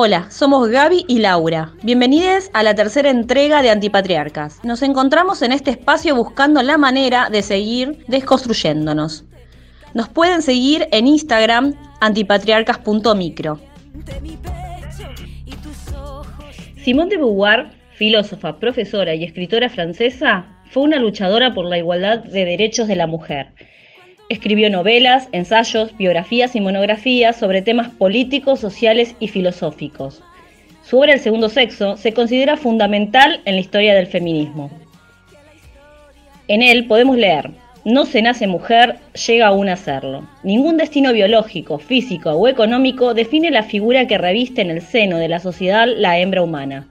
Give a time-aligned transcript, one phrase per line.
[0.00, 1.72] Hola, somos Gaby y Laura.
[1.82, 4.62] Bienvenidos a la tercera entrega de Antipatriarcas.
[4.62, 9.24] Nos encontramos en este espacio buscando la manera de seguir desconstruyéndonos.
[9.94, 13.58] Nos pueden seguir en Instagram antipatriarcas.micro.
[16.76, 22.44] Simone de Beauvoir, filósofa, profesora y escritora francesa, fue una luchadora por la igualdad de
[22.44, 23.48] derechos de la mujer.
[24.28, 30.22] Escribió novelas, ensayos, biografías y monografías sobre temas políticos, sociales y filosóficos.
[30.82, 34.70] Su obra El segundo sexo se considera fundamental en la historia del feminismo.
[36.46, 37.50] En él podemos leer
[37.88, 40.28] no se nace mujer, llega aún a serlo.
[40.42, 45.28] Ningún destino biológico, físico o económico define la figura que reviste en el seno de
[45.28, 46.86] la sociedad la hembra humana.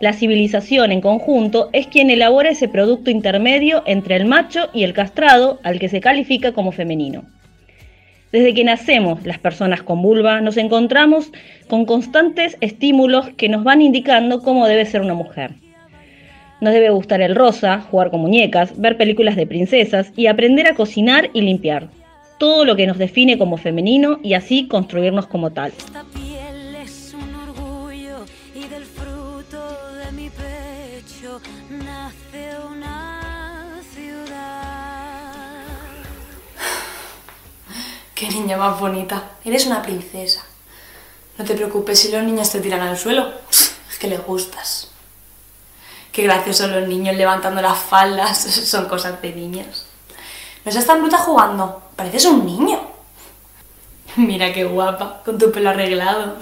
[0.00, 4.92] La civilización en conjunto es quien elabora ese producto intermedio entre el macho y el
[4.92, 7.24] castrado al que se califica como femenino.
[8.30, 11.32] Desde que nacemos las personas con vulva nos encontramos
[11.66, 15.52] con constantes estímulos que nos van indicando cómo debe ser una mujer.
[16.60, 20.74] Nos debe gustar el rosa, jugar con muñecas, ver películas de princesas y aprender a
[20.74, 21.88] cocinar y limpiar.
[22.38, 25.72] Todo lo que nos define como femenino y así construirnos como tal.
[28.54, 35.34] Y del fruto de mi pecho nace una ciudad.
[38.14, 39.30] Qué niña más bonita.
[39.44, 40.44] Eres una princesa.
[41.36, 43.32] No te preocupes si los niños te tiran al suelo.
[43.50, 44.88] Es que les gustas.
[46.10, 48.38] Qué graciosos los niños levantando las faldas.
[48.42, 49.86] Son cosas de niños.
[50.64, 51.82] No seas tan bruta jugando.
[51.94, 52.80] Pareces un niño.
[54.16, 56.36] Mira qué guapa, con tu pelo arreglado.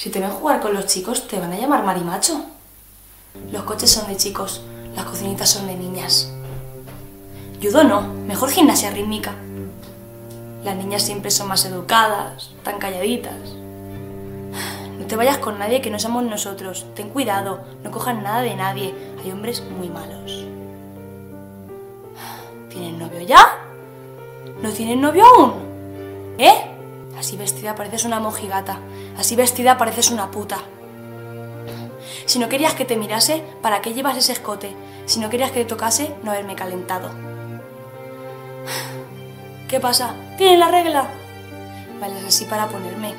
[0.00, 2.40] Si te ven jugar con los chicos, te van a llamar marimacho.
[3.52, 4.62] Los coches son de chicos,
[4.96, 6.32] las cocinitas son de niñas.
[7.62, 9.34] Judo no, mejor gimnasia rítmica.
[10.64, 13.36] Las niñas siempre son más educadas, tan calladitas.
[14.98, 16.86] No te vayas con nadie que no somos nosotros.
[16.94, 18.94] Ten cuidado, no cojas nada de nadie.
[19.22, 20.46] Hay hombres muy malos.
[22.70, 23.58] ¿Tienes novio ya?
[24.62, 25.52] ¿No tienes novio aún?
[26.38, 26.70] ¿Eh?
[27.18, 28.78] Así vestida pareces una mojigata.
[29.20, 30.56] Así vestida pareces una puta.
[32.24, 34.74] Si no querías que te mirase, ¿para qué llevas ese escote?
[35.04, 37.10] Si no querías que te tocase, no haberme calentado.
[39.68, 40.14] ¿Qué pasa?
[40.38, 41.06] ¿Tienes la regla?
[42.00, 43.12] Bailas así para ponerme.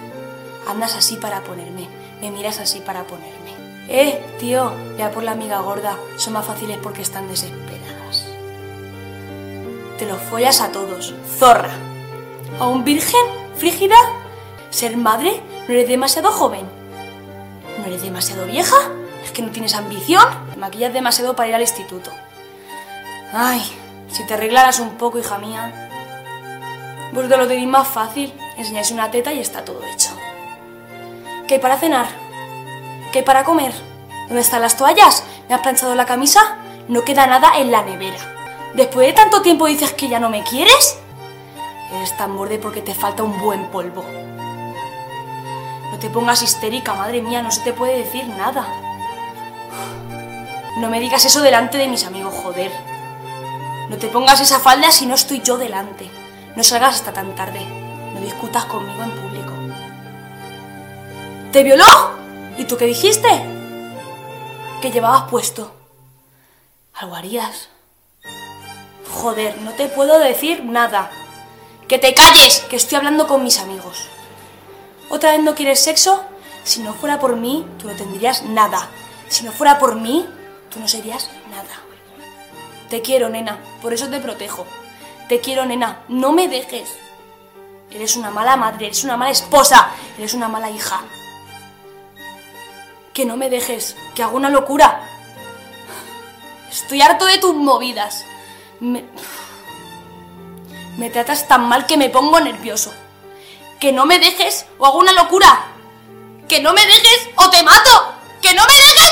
[0.67, 1.87] Andas así para ponerme.
[2.19, 3.51] Me miras así para ponerme.
[3.87, 5.97] Eh, tío, vea por la amiga gorda.
[6.17, 8.25] Son más fáciles porque están desesperadas.
[9.99, 11.13] Te los follas a todos.
[11.37, 11.75] Zorra.
[12.59, 13.21] ¿A un virgen?
[13.55, 13.97] ¿Frígida?
[14.71, 15.50] ¿Ser madre?
[15.71, 16.69] ¿No eres demasiado joven?
[17.79, 18.75] ¿No eres demasiado vieja?
[19.23, 20.21] ¿Es que no tienes ambición?
[20.51, 22.11] Te maquillas demasiado para ir al instituto.
[23.31, 23.61] Ay,
[24.09, 25.89] si te arreglaras un poco, hija mía.
[27.13, 28.33] Te lo tenéis más fácil.
[28.57, 30.09] Enseñáis una teta y está todo hecho.
[31.47, 32.07] ¿Qué para cenar?
[33.13, 33.71] ¿Qué para comer?
[34.27, 35.23] ¿Dónde están las toallas?
[35.47, 36.57] ¿Me has planchado la camisa?
[36.89, 38.19] No queda nada en la nevera.
[38.73, 40.99] Después de tanto tiempo dices que ya no me quieres.
[41.93, 44.03] Eres tan borde porque te falta un buen polvo.
[46.01, 48.67] Te pongas histérica, madre mía, no se te puede decir nada.
[50.77, 52.71] No me digas eso delante de mis amigos, joder.
[53.87, 56.09] No te pongas esa falda si no estoy yo delante.
[56.55, 57.63] No salgas hasta tan tarde.
[58.15, 59.51] No discutas conmigo en público.
[61.51, 61.85] ¿Te violó?
[62.57, 63.29] ¿Y tú qué dijiste?
[64.81, 65.71] ¿Qué llevabas puesto?
[66.95, 67.69] Algo harías.
[69.13, 71.11] Joder, no te puedo decir nada.
[71.87, 74.07] Que te calles, que estoy hablando con mis amigos.
[75.11, 76.23] ¿Otra vez no quieres sexo?
[76.63, 78.87] Si no fuera por mí, tú no tendrías nada.
[79.27, 80.25] Si no fuera por mí,
[80.69, 81.81] tú no serías nada.
[82.89, 84.65] Te quiero, nena, por eso te protejo.
[85.27, 86.89] Te quiero, nena, no me dejes.
[87.89, 91.01] Eres una mala madre, eres una mala esposa, eres una mala hija.
[93.13, 95.01] Que no me dejes, que hago una locura.
[96.71, 98.23] Estoy harto de tus movidas.
[98.79, 99.03] Me...
[100.97, 102.93] me tratas tan mal que me pongo nervioso.
[103.81, 105.73] Que no me dejes o hago una locura.
[106.47, 108.13] Que no me dejes o te mato.
[108.39, 109.11] Que no me dejes.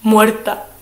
[0.00, 0.73] Muerta.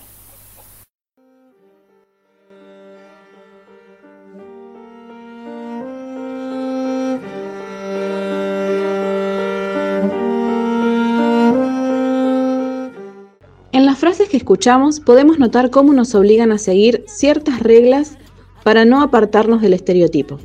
[14.29, 18.17] Que escuchamos podemos notar cómo nos obligan a seguir ciertas reglas
[18.63, 20.39] para no apartarnos del estereotipo.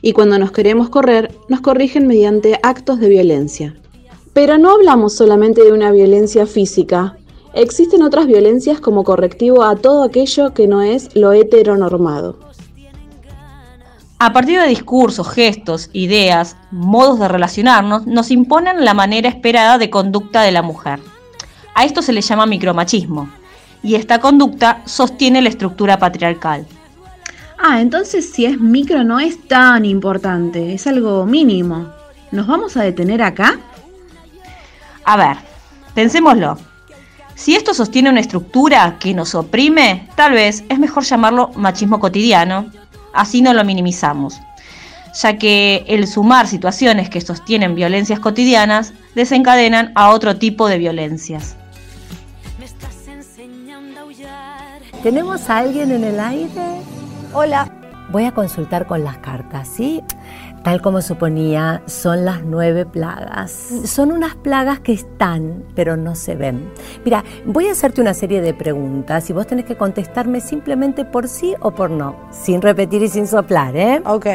[0.00, 3.76] Y cuando nos queremos correr, nos corrigen mediante actos de violencia.
[4.32, 7.16] Pero no hablamos solamente de una violencia física.
[7.54, 12.38] Existen otras violencias como correctivo a todo aquello que no es lo heteronormado.
[14.18, 19.90] A partir de discursos, gestos, ideas, modos de relacionarnos, nos imponen la manera esperada de
[19.90, 21.00] conducta de la mujer.
[21.74, 23.28] A esto se le llama micromachismo,
[23.82, 26.66] y esta conducta sostiene la estructura patriarcal.
[27.58, 31.88] Ah, entonces si es micro no es tan importante, es algo mínimo.
[32.30, 33.58] ¿Nos vamos a detener acá?
[35.04, 35.36] A ver,
[35.94, 36.58] pensémoslo.
[37.34, 42.66] Si esto sostiene una estructura que nos oprime, tal vez es mejor llamarlo machismo cotidiano,
[43.14, 44.38] así no lo minimizamos,
[45.20, 51.56] ya que el sumar situaciones que sostienen violencias cotidianas desencadenan a otro tipo de violencias.
[55.02, 56.80] ¿Tenemos a alguien en el aire?
[57.32, 57.68] Hola.
[58.12, 60.00] Voy a consultar con las cartas, ¿sí?
[60.62, 63.50] Tal como suponía, son las nueve plagas.
[63.84, 66.70] Son unas plagas que están, pero no se ven.
[67.04, 71.26] Mira, voy a hacerte una serie de preguntas y vos tenés que contestarme simplemente por
[71.26, 74.02] sí o por no, sin repetir y sin soplar, ¿eh?
[74.04, 74.26] Ok.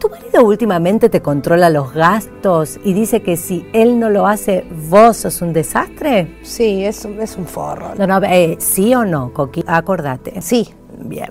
[0.00, 4.66] ¿Tu marido últimamente te controla los gastos y dice que si él no lo hace,
[4.90, 6.36] vos sos un desastre?
[6.42, 7.94] Sí, es, un- es un forro.
[7.96, 9.64] No, no, eh, ¿sí o no, Coqui?
[9.66, 10.40] Acordate.
[10.42, 10.68] Sí.
[10.98, 11.30] Bien.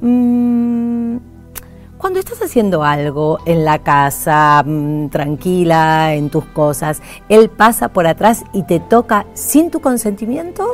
[0.00, 1.18] Mm,
[1.98, 8.06] cuando estás haciendo algo en la casa, mm, tranquila, en tus cosas, él pasa por
[8.06, 10.64] atrás y te toca sin tu consentimiento.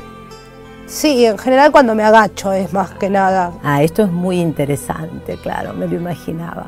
[0.86, 3.52] Sí, en general cuando me agacho es más que nada.
[3.64, 6.66] Ah, esto es muy interesante, claro, me lo imaginaba.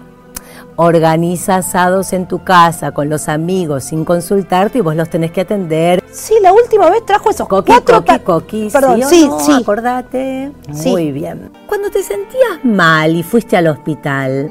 [0.78, 5.40] Organiza asados en tu casa con los amigos sin consultarte y vos los tenés que
[5.40, 6.05] atender.
[6.12, 9.40] Sí, la última vez trajo esos Coqui, cuatro coqui, coqui, Perdón, ¿sí sí, no?
[9.40, 9.52] sí.
[9.62, 10.52] Acordate.
[10.73, 10.90] Sí.
[10.90, 11.50] Muy bien.
[11.67, 14.50] Cuando te sentías mal y fuiste al hospital,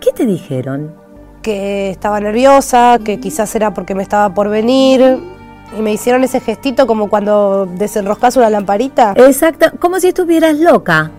[0.00, 0.94] ¿qué te dijeron?
[1.42, 5.18] Que estaba nerviosa, que quizás era porque me estaba por venir.
[5.76, 9.14] Y me hicieron ese gestito como cuando desenroscas una lamparita.
[9.16, 11.10] Exacto, como si estuvieras loca.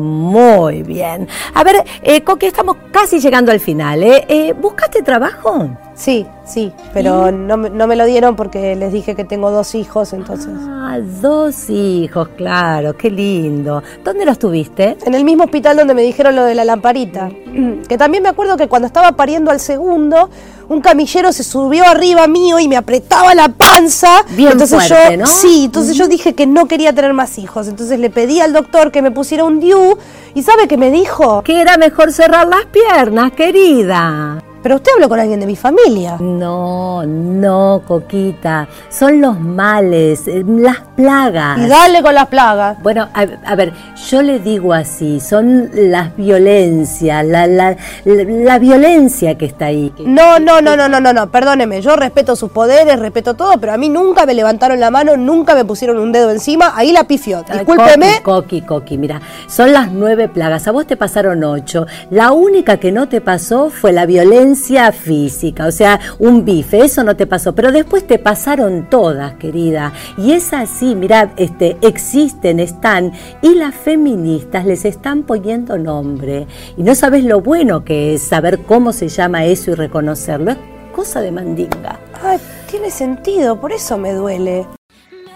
[0.00, 1.28] Muy bien.
[1.54, 4.02] A ver, eh, Coqui, estamos casi llegando al final.
[4.02, 4.24] ¿eh?
[4.28, 5.68] Eh, ¿Buscaste trabajo?
[6.00, 9.74] Sí, sí, pero no, me- no me lo dieron porque les dije que tengo dos
[9.74, 10.48] hijos, entonces.
[10.58, 13.82] Ah, dos hijos, claro, qué lindo.
[14.02, 14.96] ¿Dónde los tuviste?
[15.04, 17.28] En el mismo hospital donde me dijeron lo de la lamparita.
[17.86, 20.30] Que también me acuerdo que cuando estaba pariendo al segundo,
[20.70, 24.24] un camillero se subió arriba mío y me apretaba la panza.
[24.36, 25.26] Bien entonces fuerte, yo, ¿no?
[25.26, 27.68] Sí, entonces yo dije que no quería tener más hijos.
[27.68, 29.98] Entonces le pedí al doctor que me pusiera un DIU.
[30.34, 31.42] ¿Y sabe qué me dijo?
[31.42, 34.42] Que era mejor cerrar las piernas, querida.
[34.62, 36.16] Pero usted habló con alguien de mi familia.
[36.20, 38.68] No, no, Coquita.
[38.90, 41.58] Son los males, eh, las plagas.
[41.58, 42.76] Y dale con las plagas.
[42.82, 43.72] Bueno, a, a ver,
[44.10, 49.92] yo le digo así, son las violencias, la, la, la, la violencia que está ahí.
[50.04, 53.72] No, no, no, no, no, no, no, perdóneme, yo respeto sus poderes, respeto todo, pero
[53.72, 57.04] a mí nunca me levantaron la mano, nunca me pusieron un dedo encima, ahí la
[57.04, 57.42] pifió.
[57.50, 58.20] Discúlpeme.
[58.22, 61.86] Coqui, Coqui, Coqui, mira, son las nueve plagas, a vos te pasaron ocho.
[62.10, 67.02] La única que no te pasó fue la violencia física, o sea, un bife, eso
[67.02, 69.92] no te pasó, pero después te pasaron todas, querida.
[70.16, 76.46] Y es así, mirad, este, existen, están, y las feministas les están poniendo nombre.
[76.76, 80.52] Y no sabes lo bueno que es saber cómo se llama eso y reconocerlo.
[80.52, 80.58] Es
[80.94, 81.98] cosa de mandinga.
[82.22, 82.38] Ay,
[82.70, 84.66] tiene sentido, por eso me duele.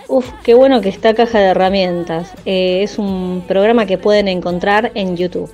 [0.08, 2.30] Uf, qué bueno que está Caja de Herramientas.
[2.44, 5.50] Eh, es un programa que pueden encontrar en YouTube.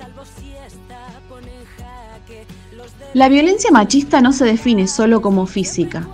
[3.13, 6.07] La violencia machista no se define solo como física,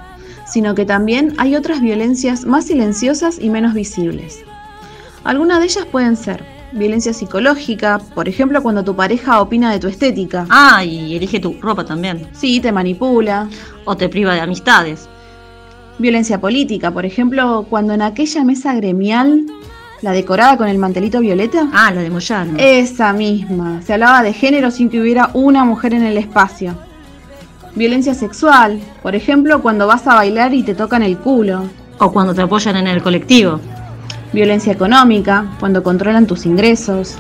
[0.48, 4.40] sino que también hay otras violencias más silenciosas y menos visibles.
[5.24, 9.88] Algunas de ellas pueden ser violencia psicológica, por ejemplo cuando tu pareja opina de tu
[9.88, 10.48] estética.
[10.50, 12.28] Ah, y elige tu ropa también.
[12.34, 13.48] Sí, te manipula.
[13.86, 15.08] O te priva de amistades.
[16.00, 19.46] Violencia política, por ejemplo, cuando en aquella mesa gremial,
[20.02, 22.54] la decorada con el mantelito violeta, Ah, la de Moyano.
[22.58, 26.76] esa misma, se hablaba de género sin que hubiera una mujer en el espacio.
[27.76, 31.64] Violencia sexual, por ejemplo, cuando vas a bailar y te tocan el culo.
[32.00, 33.60] O cuando te apoyan en el colectivo.
[34.34, 37.16] Violencia económica, cuando controlan tus ingresos.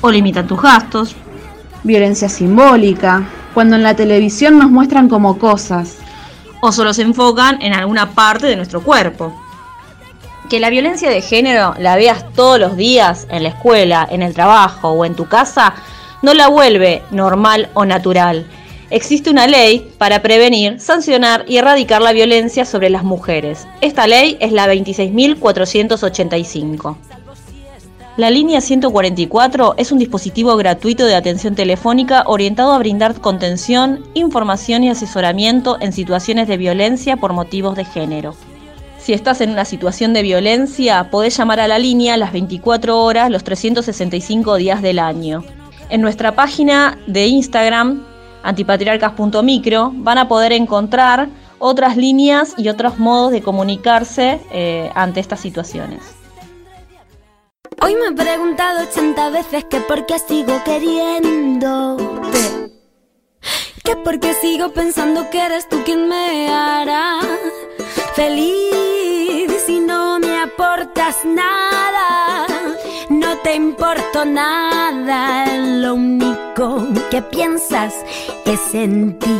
[0.00, 1.16] O limitan tus gastos.
[1.82, 5.96] Violencia simbólica, cuando en la televisión nos muestran como cosas.
[6.60, 9.34] O solo se enfocan en alguna parte de nuestro cuerpo.
[10.48, 14.34] Que la violencia de género la veas todos los días en la escuela, en el
[14.34, 15.74] trabajo o en tu casa,
[16.20, 18.46] no la vuelve normal o natural.
[18.92, 23.66] Existe una ley para prevenir, sancionar y erradicar la violencia sobre las mujeres.
[23.80, 26.96] Esta ley es la 26.485.
[28.18, 34.84] La línea 144 es un dispositivo gratuito de atención telefónica orientado a brindar contención, información
[34.84, 38.34] y asesoramiento en situaciones de violencia por motivos de género.
[38.98, 43.30] Si estás en una situación de violencia, podés llamar a la línea las 24 horas,
[43.30, 45.42] los 365 días del año.
[45.88, 48.11] En nuestra página de Instagram,
[48.42, 55.40] antipatriarcas.micro, van a poder encontrar otras líneas y otros modos de comunicarse eh, ante estas
[55.40, 56.00] situaciones.
[57.80, 62.02] Hoy me he preguntado 80 veces que por qué sigo queriéndote.
[63.84, 67.18] Que por qué sigo pensando que eres tú quien me hará
[68.14, 72.46] feliz si no me aportas nada.
[73.08, 77.92] No te importo nada, lo único que piensas
[78.46, 79.38] es en ti.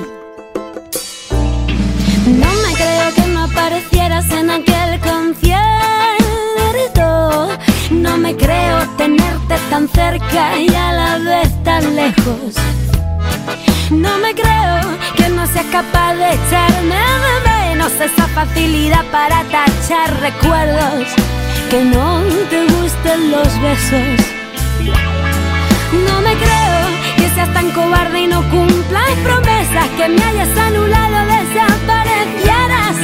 [2.26, 5.62] No me creo que no aparecieras en aquel concierto
[7.91, 12.57] no me creo tenerte tan cerca y a la vez tan lejos.
[13.91, 14.81] No me creo
[15.17, 17.00] que no seas capaz de echarme
[17.35, 21.09] de menos esa facilidad para tachar recuerdos.
[21.71, 24.26] Que no te gusten los besos.
[26.07, 26.62] No me creo
[27.34, 29.88] seas tan cobarde y no cumplas promesas.
[29.96, 32.96] Que me hayas anulado, desaparecieras.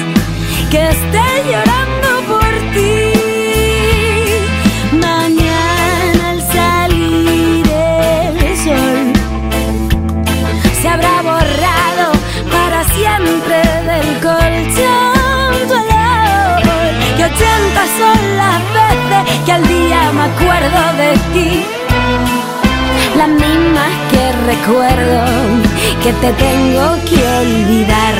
[0.70, 3.18] Que esté llorando por ti.
[17.98, 21.77] son las veces que al día me acuerdo de ti.
[24.60, 25.24] Recuerdo
[26.02, 28.14] que te tengo que olvidar.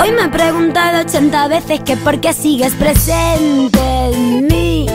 [0.00, 3.80] Hoy me he preguntado 80 veces que por qué sigues presente
[4.12, 4.86] en mí.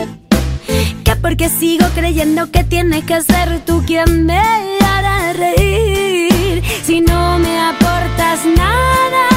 [1.04, 4.40] Que por qué sigo creyendo que tienes que ser tú quien me
[4.80, 6.62] hará reír.
[6.84, 9.28] Si no me aportas nada,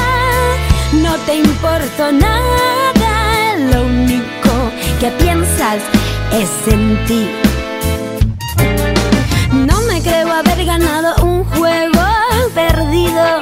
[0.92, 4.50] no te importo nada lo único
[5.00, 5.82] que piensas
[6.32, 7.47] es en ti.
[10.38, 12.04] Haber ganado un juego
[12.54, 13.40] perdido.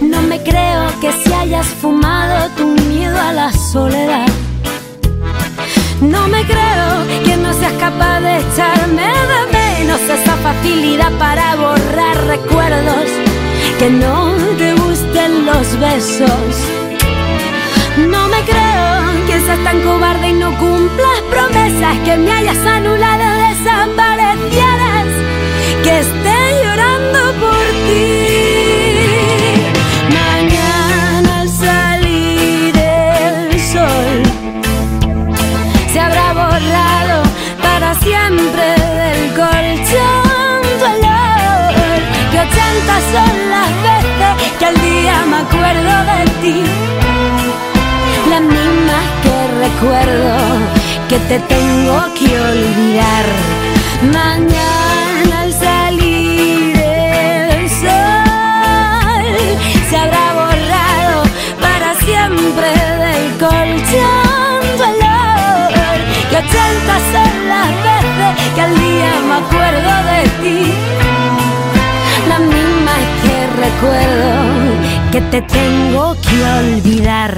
[0.00, 4.26] No me creo que si hayas fumado tu miedo a la soledad.
[6.00, 12.16] No me creo que no seas capaz de echarme de menos esa facilidad para borrar
[12.26, 13.10] recuerdos.
[13.78, 16.80] Que no te gusten los besos
[18.08, 23.24] no me creo que seas tan cobarde y no cumplas promesas, que me hayas anulado,
[23.48, 24.89] desaparecieras,
[51.08, 53.26] que te tengo que olvidar.
[54.12, 59.24] Mañana al salir el sol
[59.88, 61.22] se habrá borrado
[61.60, 62.68] para siempre
[63.02, 64.60] del colchón.
[66.30, 70.60] Que ochenta son las veces que al día me acuerdo de ti.
[72.28, 74.30] La misma que recuerdo
[75.12, 77.32] que te tengo que olvidar.